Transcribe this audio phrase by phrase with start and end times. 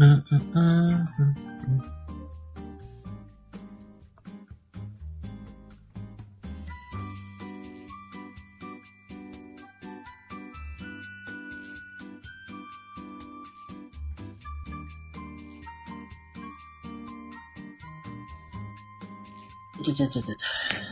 [0.00, 1.06] うんうんうんうん
[19.84, 20.89] ちょちょちょちょ。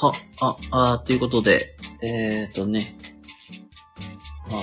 [0.00, 2.96] は、あ、あ、ということで、えっ、ー、とね、
[4.46, 4.62] あの、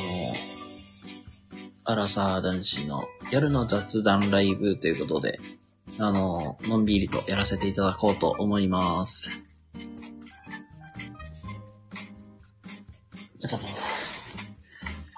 [1.83, 5.41] アラサー男子の夜の雑談ライブということで、
[5.99, 9.29] あの、のんびりとやらせていただこうと思います。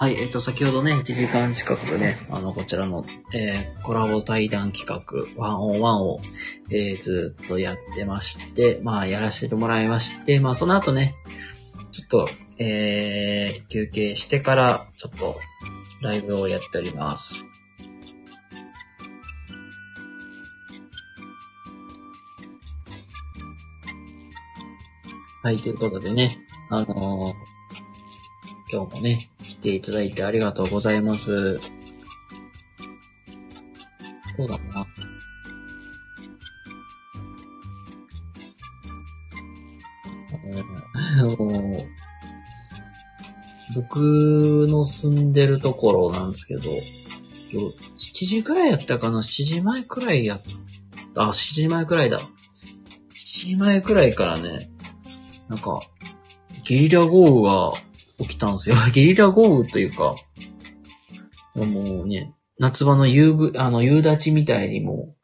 [0.07, 5.03] はい、えっ、と、先ほどね、1時間近くでね、あの、こちらの、えー、コラボ対談企画、
[5.35, 6.21] ワンオンワンを、
[6.69, 11.13] えー、ずっとやってまして、まあ、やらせてもらいまして、まあ、その後ね、
[11.91, 15.41] ちょっと、えー、休憩してから、ちょっと、
[16.01, 17.45] ライブをやっております。
[25.43, 26.39] はい、ということでね、
[26.69, 27.56] あのー、
[28.69, 31.59] 今日もね、来ていただいてありがとうございます。
[34.37, 34.85] そうだな。
[43.75, 46.61] 僕の住んでるところなんですけど、
[47.51, 50.41] 7時くらいやったかな ?7 時前くらいやっ
[51.13, 51.23] た。
[51.23, 52.19] あ、7時前くらいだ。
[52.19, 52.25] 7
[53.49, 54.69] 時前くらいからね、
[55.47, 55.79] なんか、
[56.63, 57.73] ゲリラ豪雨が
[58.19, 58.75] 起きたんですよ。
[58.93, 60.15] ゲリラ豪雨というか、
[61.55, 65.15] もうね、夏場の夕ぐ、あの、夕立みたいにもう、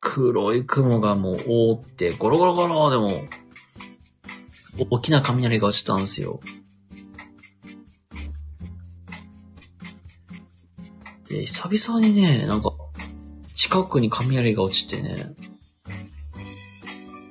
[0.00, 3.24] 黒い雲がもう覆って、ゴロゴロゴロでも、
[4.90, 6.40] 大きな雷が落ちたんですよ。
[11.28, 12.72] で、久々にね、なんか、
[13.54, 15.34] 近くに雷が落ちてね、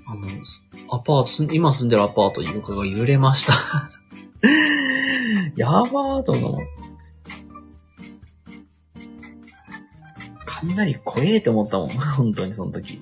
[0.06, 0.28] あの、
[0.90, 3.90] アパート、今住んでるアパートに床が揺れました
[5.58, 6.58] やばーと思う。
[10.46, 11.90] 雷怖えって思ったもん。
[12.16, 13.02] 本当にその時。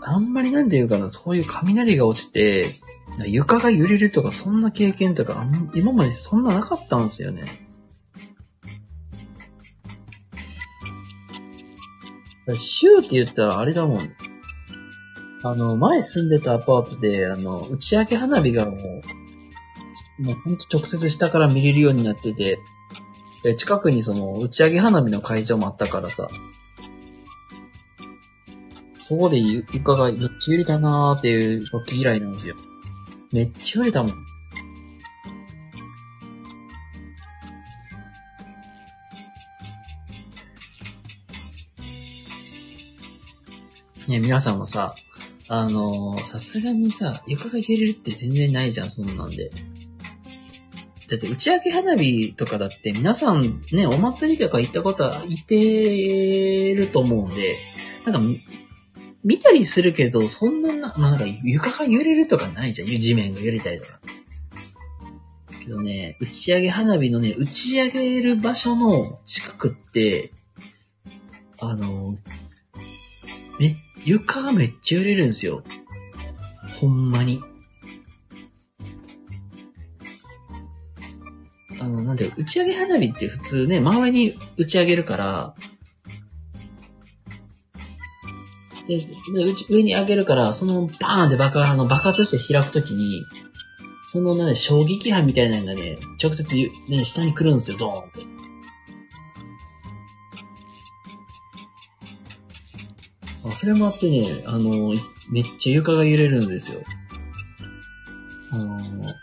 [0.00, 2.76] あんまりなんていうかな、そういう雷が落ちて、
[3.26, 5.44] 床が揺れるとか、そんな経験とか、
[5.74, 7.42] 今までそんななかったんですよね。
[12.56, 14.12] シューって言ったらあれだもん。
[15.42, 18.76] あの、前住んでたアパートで、あの、打ち上げ花火がも
[20.18, 22.58] う、もうほんと直接下から見れるようになってて、
[23.44, 26.28] で近くにその、打ち上げ花火の会場もあったからさ、
[29.08, 32.56] そこで床がめっちゃ揺れたなーっていう時以来なんですよ。
[33.32, 34.28] めっちゃ揺れたもん。
[44.08, 44.94] ね、皆さんもさ、
[45.48, 49.50] あのさすがにさ、床が揺れるって全然ないじゃん、そんなんで。
[51.08, 57.56] だって打ち上げ花火とかだって皆さんね、お祭りとか行ったことはいてると思うんで、
[58.04, 58.40] なんか、
[59.24, 62.88] 見たりするけど、そんなな、まあ、なんか床が揺れるとかないじゃん。
[62.88, 64.00] 地面が揺れたりとか。
[65.68, 70.32] けどね、打ち上げ花火のね、打ち上げる場所の近くって、
[71.58, 72.16] あの、
[73.58, 73.76] めっ
[74.08, 75.62] 床がめっちゃ揺れるんですよ。
[76.80, 77.40] ほんまに。
[81.78, 85.54] あの、なんで、打ち上げ花火って普通ね、真上に打ち上げるから、
[88.86, 89.06] で、で
[89.68, 93.22] 上に上げるから、そのバーンって爆発、の爆発して開くときに、
[94.06, 96.56] そのね、衝撃波みたいなのがね、直接
[96.88, 98.37] ね、下に来るんですよ、ドーンって。
[103.50, 104.94] あ、それもあってね、あの、
[105.30, 106.82] めっちゃ床が揺れるんですよ。
[108.50, 109.14] あの、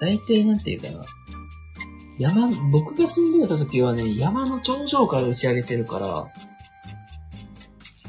[0.00, 1.04] 大体なんていうかな。
[2.18, 6.26] 山、僕が住んでた時はね、山の頂上から打ち上げてるから、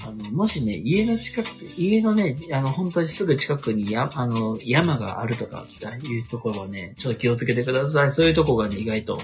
[0.03, 1.47] あの、もしね、家の近く、
[1.77, 8.12] 家のね、あの、本当にすぐ近くにや、あの、山があるとかっていうところはね、ちょっと気をつけてください。
[8.12, 9.19] そういうとこがね、意外と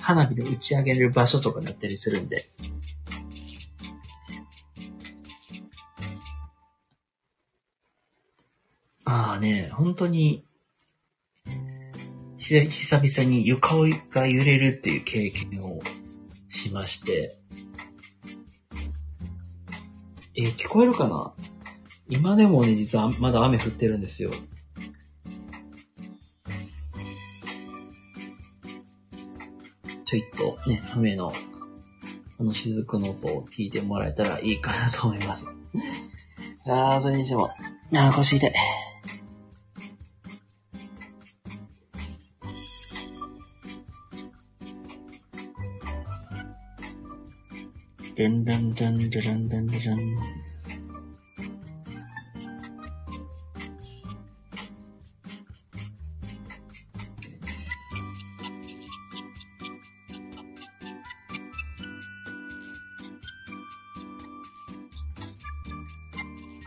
[0.00, 2.48] 花火で打ち上げる場所とかだったりするんで。
[9.08, 10.44] ああね、本当に、
[12.38, 13.76] 久々に床
[14.10, 15.80] が揺れるっていう経験を
[16.48, 17.38] しまして。
[20.38, 21.32] えー聞こえるかな？
[22.08, 24.30] 今でもね、実はまだ雨降ってるんですよ。
[30.04, 31.32] ちょいっとね、雨の、
[32.38, 35.46] あの雫の音を聞いてもらえたらいいかなと思います。
[36.66, 37.50] あー、それにしても、
[37.92, 38.52] あー、腰痛い。
[48.16, 49.98] ルンルンルンルルンルンルルン。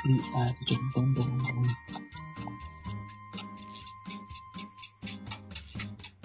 [0.06, 1.66] We are the dum dum dum dum.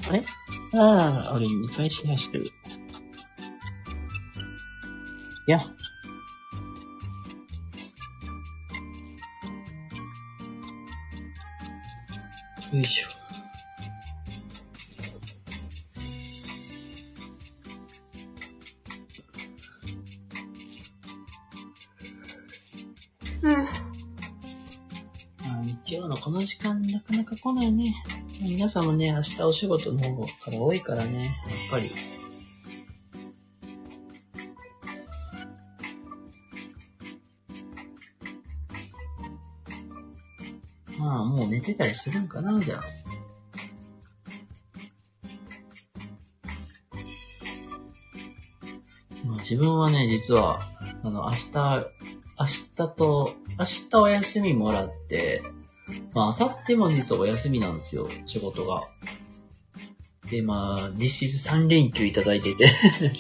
[0.06, 0.22] あれ
[0.74, 2.50] ああ、俺2回シェアしてる。
[5.46, 5.58] いや。
[12.72, 13.08] よいしょ。
[25.42, 27.94] あ日曜のこの時間なかなか来ないね。
[28.40, 31.34] 皆さんもね、明日お仕事の方から多いからね、やっ
[31.70, 32.13] ぱり。
[41.64, 42.84] てたりするんかな、じゃあ。
[49.24, 50.60] まあ、自分はね、実は、
[51.02, 51.52] あの、明日、
[52.38, 55.42] 明日と、明日お休みもらって、
[56.12, 58.82] まあ、明後日も実はお休みなんですよ、仕事が。
[60.30, 62.70] で、まあ、実質3連休いただいてて、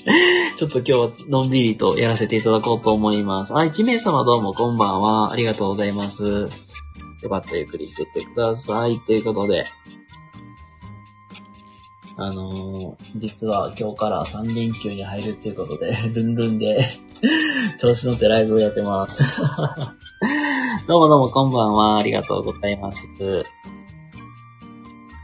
[0.56, 3.54] ちょっと今日はのんびりとやらせていただこうと思います。
[3.54, 5.32] あ、1名様どうもこんばんは。
[5.32, 6.48] ありがとうございます。
[7.24, 9.00] よかったらゆっくりしてってください。
[9.00, 9.64] ということで、
[12.16, 16.90] あのー実は今日から3連休に入るっていうことで、 ルンルンで、
[17.80, 19.22] 調子乗ってライブをやってます。
[20.86, 21.98] どうもどうもこんばんは。
[21.98, 23.08] ありがとうございます。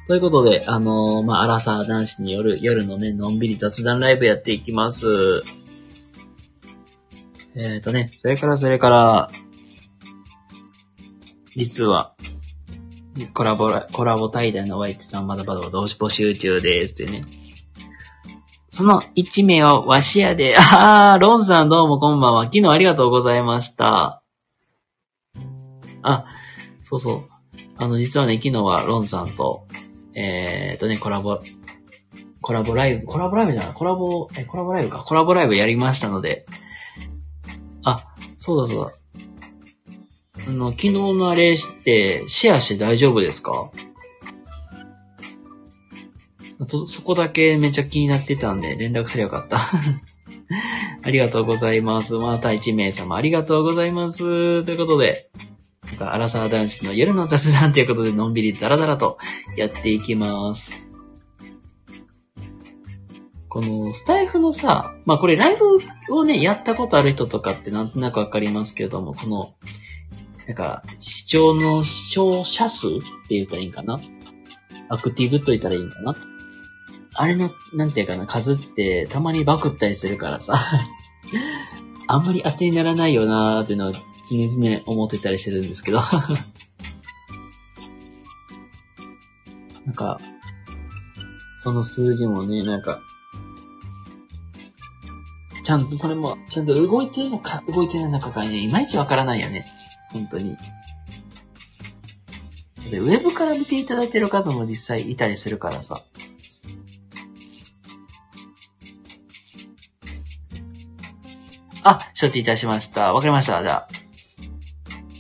[0.07, 5.07] ということで、あのーまあ、アラサー男子による夜のね、のんびり雑談ライブやっていきます。
[7.55, 9.31] えーとね、それからそれから、
[11.57, 12.15] 実は、
[13.35, 17.25] コラボ、コラボ対談のお相手さんまだまだ同士募集中ですってね。
[18.71, 22.45] その1名はわしやで、 あー、ロンさんどうもこんばんは。
[22.45, 24.23] 昨日ありがとうございました。
[26.03, 26.25] あ、
[26.83, 27.29] そうそう。
[27.77, 29.67] あの、実はね、昨日はロンさんと、
[30.15, 31.41] えーとね、コラボ、
[32.41, 36.47] コラボライブ、コラボライブじゃない、コラボ、え、コラボライブか、コラボライブやりましたので、
[37.83, 38.07] あ、
[38.39, 38.93] そうだそうだ。
[40.51, 43.71] あの、昨日のあれって、シェアして大丈夫ですか？
[46.59, 49.71] あと、そこだけめっちゃ気になってたんで、連絡すればよかった。
[51.07, 52.15] ありがとうございます。
[52.15, 54.65] また1名様ありがとうございます。
[54.65, 55.31] ということで、
[55.87, 59.19] なんか、アラサー男子の夜の雑談ということで、のんびりダラダラと
[59.57, 60.85] やっていきます。
[63.49, 65.65] この、スタイフのさ、まあこれライブ
[66.15, 69.55] をね、やったことある人とかってなんとなくわかりますけれども、この、
[70.51, 72.91] なんか、視聴の視聴者数っ
[73.29, 74.01] て言ったらいいんかな？
[74.89, 76.17] アクティブと言ったらいいんかな？
[77.15, 80.57] あれの、なんていうかな、数ってたまにバクったりするからさ、
[82.09, 86.01] あんまり当てにならないよなーっていうのは常々思ってたりするんですけど。
[89.87, 90.19] なんか、
[91.59, 93.01] その数字もね、なんか、
[95.63, 99.65] ちゃんと、これも、ちゃんと動いてるのか、動いてないのかがね、いまいちわからないよね。
[100.13, 100.57] 本当に。
[102.91, 106.03] で、ウェブから見ていただいてる方も実際いたりするからさ。
[111.83, 113.13] あ、承知いたしました。
[113.13, 113.63] わかりました。
[113.63, 113.89] じゃあ。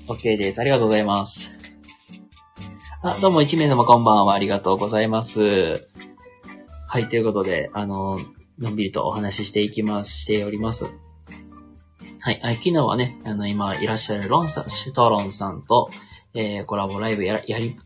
[0.08, 0.60] OK です。
[0.60, 1.50] ありがとうございます。
[3.02, 4.34] あ、どうも1名様こんばんは。
[4.34, 5.88] ありがとうございます。
[6.86, 8.18] はい、ということで、あの、
[8.58, 10.92] のんびりとお話ししていきます、しております。
[12.22, 15.90] はい、昨日はね、あの、今いらっしゃるロンさん、シュトロンさんと、
[16.34, 17.78] えー、コラボライブや、やり、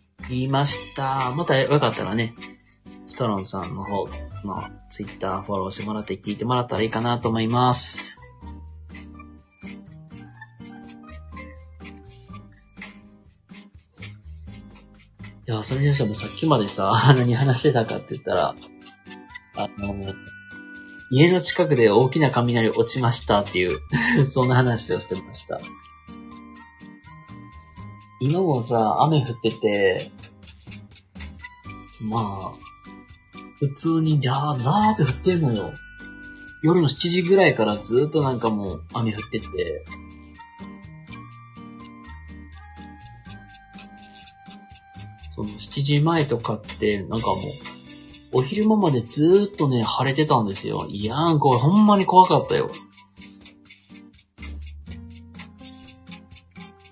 [0.49, 1.31] ました。
[1.37, 2.35] またよかったらね、
[3.07, 4.09] ストロンさんの方
[4.45, 8.17] のツイッターフォローしてもらって聞いてもらったらいいかなと思います。
[15.47, 18.55] いや、それにしてもさっきまでさ、何話してたかって言ったら、
[19.57, 19.95] あの、
[21.17, 23.79] 家の近くで大きな雷落ちましたっていう、
[24.27, 25.61] そんな話をしてました。
[28.21, 30.11] 今もさ、雨降ってて、
[32.03, 35.73] まあ、普通にじゃあ、ザーって降ってんのよ。
[36.65, 39.47] 夜の7時ぐらいからずっとなんかもう雨降ってて、
[45.37, 47.74] その7時前とかって、なんかもう、
[48.35, 50.87] お昼間までずーっとね、晴れてたんですよ。
[50.89, 52.69] いやーん、これほんまに怖かったよ。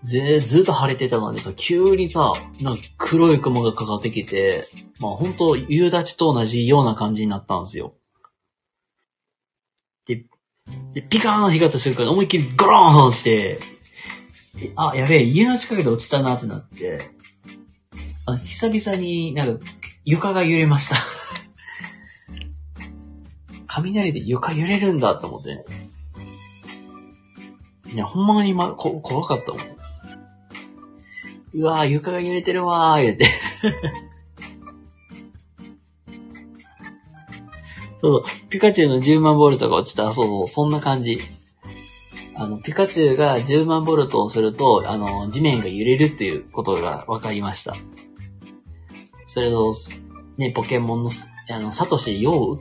[0.04, 4.68] ぜずーっと晴れてたのにさ、急にさ、なんか黒い雲がかかってきて、
[5.00, 7.94] まあ本当夕立と同じような感じになったんですよ。
[10.06, 10.24] で、
[10.92, 13.58] で、ピカーン光った瞬間に思いっきりゴローンして、
[14.76, 17.10] あ、やべえ、家の近くで落ちたなってなって、
[18.26, 19.64] あ久々になんか
[20.04, 21.21] 床が揺れました。
[23.76, 25.64] 雷で床揺れるんだと思って。
[27.92, 29.60] いや、ほんまにま、こ、怖かったもん。
[31.54, 33.26] うわぁ、床が揺れてるわー、言うて。
[38.00, 41.20] そうそう、ピカチュウの10万ボルトが落ちた、そうそう、そんな感じ。
[42.34, 47.74] あの、ピカチュウが10万ボルトをすると、あの、地面が揺れるっていうことが分かりました。
[49.26, 49.72] それを、
[50.38, 51.10] ね、ポケモンの、
[51.50, 52.58] あの、サトシ、よう、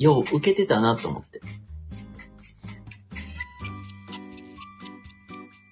[0.00, 1.40] よう受けてたなと思って。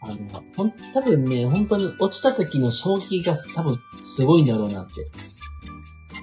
[0.03, 0.17] あの、
[0.55, 5.11] ほん、多分ね、本当に落ちた時の衝撃が多分すごいんだろうなって。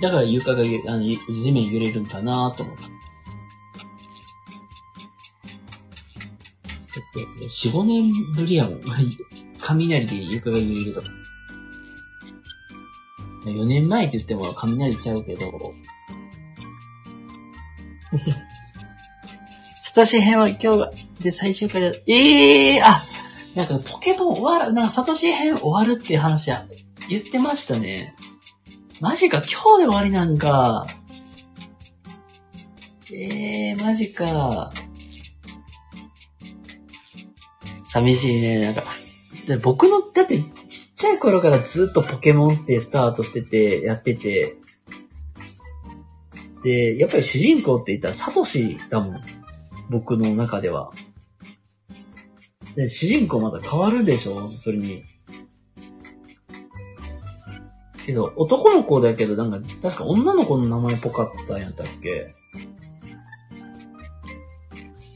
[0.01, 2.83] だから床が、あの、地面揺れるんかなと思って。
[2.83, 2.89] だ
[7.01, 8.81] って、4、5年ぶりやもん。
[9.59, 11.07] 雷で床が揺れるとか。
[13.45, 15.73] 4年前って言っても雷ちゃうけど。
[19.79, 20.91] サトシ編は今日が、
[21.21, 21.91] で最終回だ。
[22.07, 23.03] ええー、あ
[23.55, 26.65] なんかポケモン終わる、なんかサトシ編終わるっていう話は
[27.09, 28.15] 言ってましたね。
[28.99, 30.87] マジか、今日で終わりなんか。
[33.11, 34.71] ええー、マジか。
[37.89, 38.83] 寂しいね、なんか。
[39.47, 40.47] で僕の、だって、ちっ
[40.95, 44.57] ちゃい頃からずっとポケモンってスタートしてて、やってて。
[46.65, 49.21] で、やっぱり主人公って言ったらサトシだもん。
[49.91, 50.91] 僕の中では。
[52.75, 54.49] で、主人公また変わるでしょ？
[54.49, 55.03] それに。
[58.03, 62.33] けど、男の子だけど、なんか、確か女の子の名前っぽかったんやったっけ？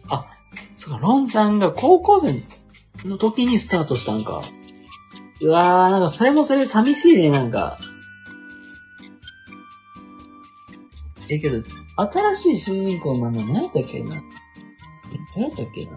[0.08, 0.28] あ、
[0.78, 2.44] そうか、ロンさんが高校生
[3.06, 4.44] の時にスタートしたんか。
[5.42, 7.80] うわー、なんかそれもそれ寂しいね、なんか。
[11.30, 11.64] え、けど、
[11.96, 14.22] 新しい主人公の名前何やったっけな？
[15.36, 15.92] 何やったっけな？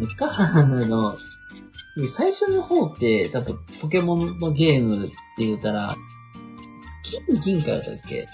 [0.00, 1.16] いっか、あの、
[2.08, 5.94] 最初の方って、多分、ポケモンのゲームって言ったら、
[7.02, 8.26] 金銀からだっけ？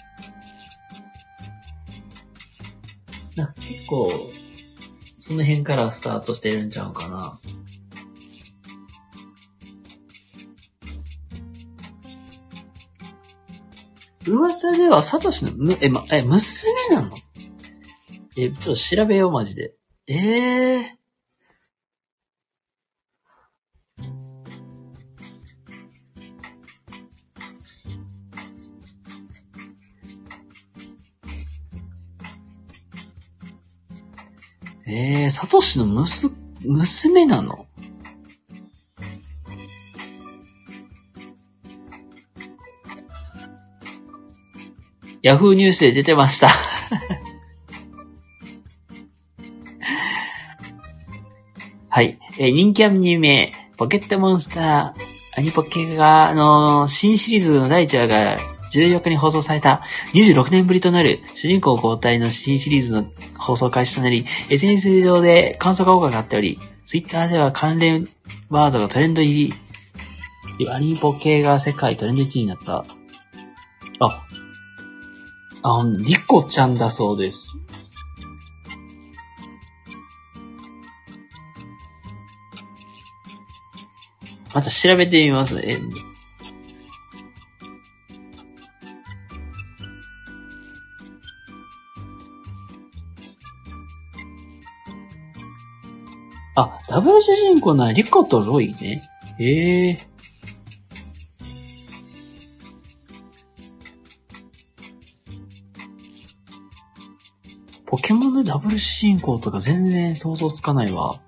[3.34, 4.30] なんか結構、
[5.18, 7.38] その辺からスタートしてるんちゃうかな。
[14.28, 17.16] 噂では、サトシのむ、え、ま、え、娘なの？
[18.36, 19.74] え、ちょっと調べよう、マジで。
[20.06, 20.98] ええー。
[34.90, 36.30] ええー、サトシのむす、
[36.64, 37.67] 娘なの？
[45.28, 46.48] ヤフーニュースで出てました。
[51.90, 52.18] はい。
[52.38, 58.38] えー人気アニメ、ポケットモンスター、アニポケが、あのー新シリーズの第1話が
[58.72, 59.82] 14日に放送された
[60.14, 63.04] 26年ぶりとなる主人公交代の新シリーズの
[63.38, 68.08] 放送開始となり、SNS 上で感想が多く上がっており、Twitter では関連
[68.48, 69.52] ワードがトレンド入
[70.58, 72.86] り、アニポケが世界トレンド1位になった。
[74.00, 74.27] あ、
[75.62, 77.56] あ、リコちゃんだそうです。
[84.54, 85.78] また調べてみますね。
[96.56, 99.02] あ、ダブル主人公なリコとロイね。
[99.38, 100.07] へえ。
[107.88, 111.22] ポケモンのダブル主人公とか全然想像つかないわ。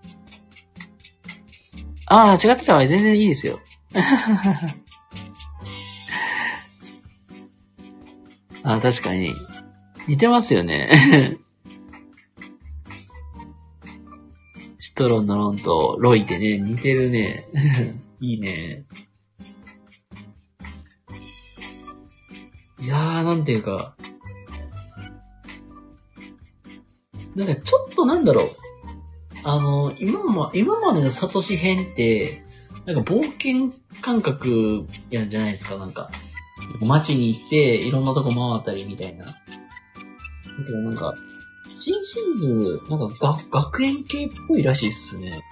[2.04, 2.86] ああ、違ってたわ。
[2.86, 3.60] 全然いいですよ。
[8.62, 9.34] ああ、確かに。
[10.06, 11.38] 似てますよね。
[14.78, 17.46] シトロンのロンとロイってね、似てるね。
[18.20, 18.84] いいね。
[22.80, 23.96] いやー、なんていうか。
[27.34, 28.56] なんかちょっとなんだろう。
[29.42, 32.42] あの、今も、今までのサトシ編って、
[32.86, 33.70] なんか冒険
[34.00, 36.10] 感覚やんじゃないですか、なんか。
[36.80, 39.26] 街に行って、いろんなとこ回ったりみたいな。
[39.26, 39.32] だ
[40.64, 41.14] けどなんか、
[41.74, 45.42] 新シーズン、なんか学園系っぽいらしいっすね。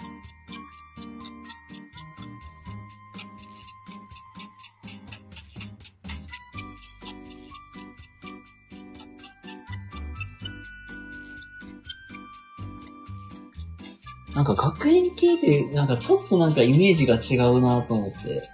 [14.39, 18.49] なんか学園系って、なんかちょっとなんかイメージが違うなと思って。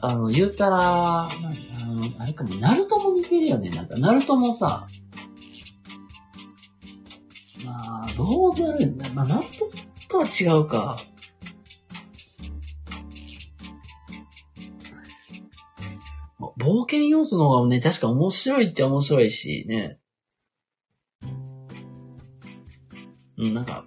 [0.00, 1.28] あの、言うたら、あ
[1.86, 3.70] の、あれかも、ナルトも似てるよね。
[3.70, 4.88] なんか、ナルトもさ、
[7.64, 9.70] まあ、どうなる、まあ、ナルト
[10.08, 10.98] とは違うか。
[16.58, 20.00] 冒険要素の方がね、確か面白いっちゃ面白いし、ね。
[23.48, 23.84] うん、なんか、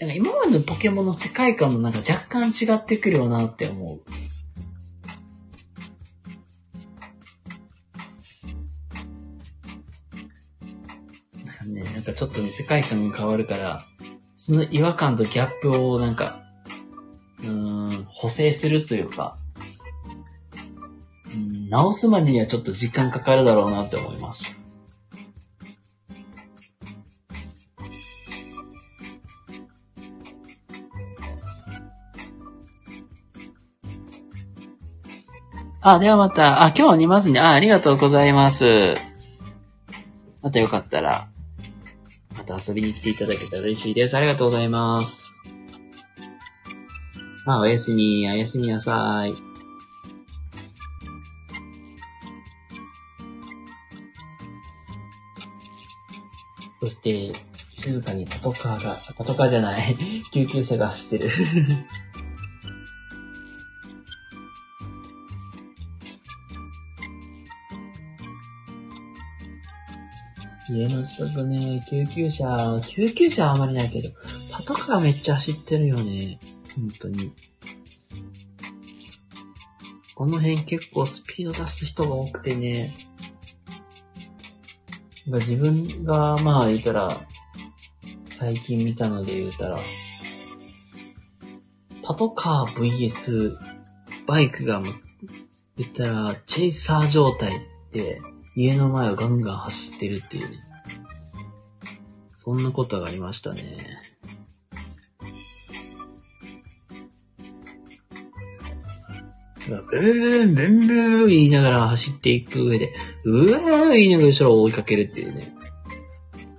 [0.00, 4.00] なんか今までのポケモンの世界観もなんか若干違ってくるよなって思う。
[11.44, 13.82] なんかね、なんかちょっとね、世界観が変わるから、
[14.36, 16.42] その違和感とギャップをなんか、
[17.42, 19.36] うん、補正するというか、
[21.32, 24.63] うん、直すまでにはちょっと時間かかるだろうなって思います。
[35.86, 37.38] あ、ではまた、あ、今日は2ますね。
[37.38, 38.64] あ、ありがとうございます。
[40.40, 41.28] またよかったら、
[42.34, 44.16] また遊びに来ていただけたら嬉しいです。
[44.16, 45.22] ありがとうございます。
[47.44, 49.34] あ、おやすみ、おやすみなさい。
[56.80, 57.34] そして、
[57.74, 59.94] 静かにパトカーが、パトカーじゃない、
[60.32, 61.30] 救急車が走ってる
[70.68, 74.08] 家の近くね、救急車、救急車はあまりないけど、
[74.50, 76.38] パトカーめっちゃ走ってるよね。
[76.74, 77.32] 本当に。
[80.14, 82.94] この辺結構スピード出す人が多くてね。
[85.26, 87.26] 自分が、まあ言ったら、
[88.38, 89.78] 最近見たので言うたら、
[92.02, 93.56] パトカー VS
[94.26, 94.82] バイクが、
[95.76, 98.20] 言ったら、チェイサー状態で、
[98.56, 100.58] 家の前をガンガン走ってるっていうね。
[102.38, 103.62] そんなことがありましたね。
[109.66, 112.92] ブーン、ブンブーン言いながら走っていく上で、
[113.24, 115.54] うわー言いながら後ろを追いかけるっていうね。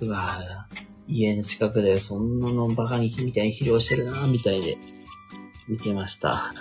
[0.02, 0.66] うわー
[1.08, 4.78] 家の近くでそんなのバカにみたいに肥料してるなーみたいで
[5.68, 6.54] 見てました。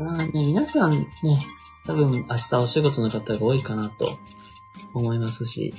[0.00, 1.06] あね、皆さんね、
[1.84, 4.16] 多分明日お仕事の方が多いかなと
[4.94, 5.74] 思いますし、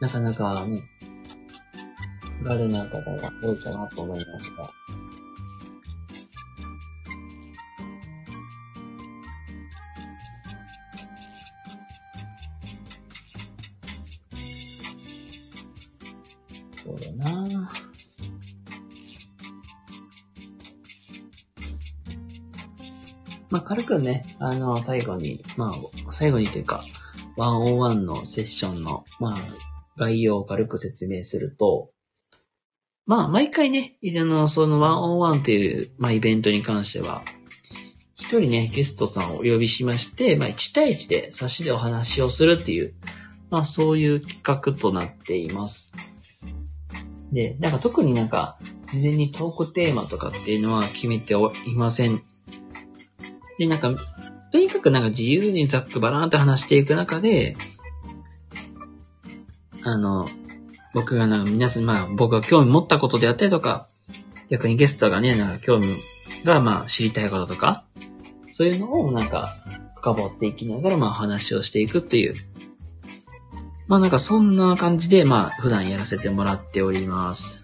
[0.00, 0.82] なかなかね、
[2.42, 4.70] ガルない方が多いかなと思いますが、
[23.50, 25.74] まあ、軽くね、あの、最後に、ま
[26.08, 26.84] あ、最後にというか、
[27.36, 29.38] 101のセッションの、まあ、
[29.98, 31.90] 概要を軽く説明すると、
[33.06, 37.22] まあ、毎回ね、あの、その101っていう、まあ、イベントに関しては、
[38.14, 42.94] 一人ね、ゲストさんをお呼びしまして、まあ、1対1で差しでお話をするっていう、
[43.50, 45.92] まあそういう企画となっています。
[47.32, 48.58] で、なんか特になんか、
[48.92, 52.22] 事前にトークテーマとかっていうのは決めておいません。
[53.60, 53.92] で、なんか、
[54.52, 57.58] とにかくなんか自由にざっくばらーんと話していく中で、
[59.82, 60.26] あの、
[60.94, 63.86] 僕がなんか皆さん、まあ僕が興味持ったことであったりとか、
[64.48, 65.94] 逆にゲストがね、なんか興味
[66.42, 67.84] がまあ知りたいこととか、
[68.50, 69.54] そういうのをなんか
[69.96, 72.34] 深掘っていきながらまあ話をしていくっていう。
[73.88, 77.62] まあなんかそんな感じでまあ普段やらせてもらっております。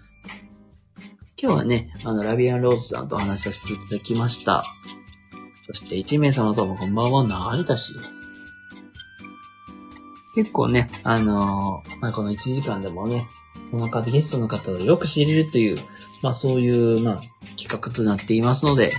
[1.41, 4.63] 今日はね、あの、ラビアンローズさんとお話しさせていただきました。
[5.67, 7.93] そして1名様ともこんばんは、なりだし。
[10.33, 13.27] 結構ね、あのーまあ、この1時間でもね、
[13.71, 15.79] この方、ゲストの方をよく知れるという、
[16.21, 17.21] まあそういう、まあ、
[17.57, 18.93] 企画となっていますので、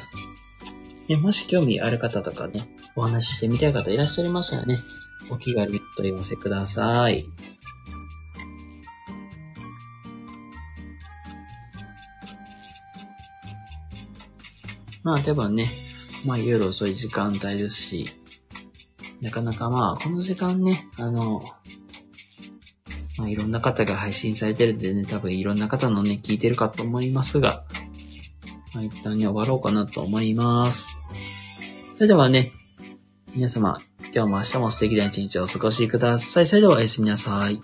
[1.08, 4.78] ね、もし興味ある方とかね、お話ししてみたい方いらっしゃいましたらね、
[5.30, 7.24] お気軽にお問い合わせください。
[15.02, 15.87] まあ多分ね、
[16.28, 18.10] まあ夜遅い時間帯ですし、
[19.22, 21.42] なかなかまあこの時間ね、あの、
[23.16, 27.64] まあいろんな方が配信されてるんでね、多分いろんな方のね、聞いてるかと思いますが、
[28.74, 30.98] まあ一旦ね、終わろうかなと思います。
[31.94, 32.52] それではね、
[33.34, 33.80] 皆様、
[34.14, 36.46] 今日も明日も素敵な一日をお過ごしください。
[36.46, 37.62] それではおやすみなさい。